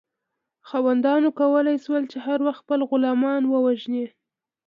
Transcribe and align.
خاوندانو 0.69 1.29
کولی 1.39 1.77
شول 1.83 2.03
چې 2.11 2.17
هر 2.25 2.39
وخت 2.45 2.59
خپل 2.63 2.79
غلامان 2.89 3.41
ووژني. 3.47 4.05